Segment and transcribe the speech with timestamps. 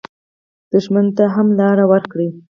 [0.71, 2.29] دښمن ته هم لار ورکړئ